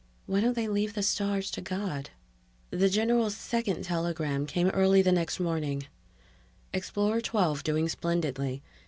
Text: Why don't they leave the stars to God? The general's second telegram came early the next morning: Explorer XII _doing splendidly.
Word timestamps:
Why 0.25 0.41
don't 0.41 0.55
they 0.55 0.67
leave 0.67 0.95
the 0.95 1.03
stars 1.03 1.51
to 1.51 1.61
God? 1.61 2.09
The 2.71 2.89
general's 2.89 3.35
second 3.37 3.83
telegram 3.83 4.47
came 4.47 4.69
early 4.69 5.03
the 5.03 5.11
next 5.11 5.39
morning: 5.39 5.83
Explorer 6.73 7.19
XII 7.19 7.29
_doing 7.61 7.87
splendidly. 7.87 8.63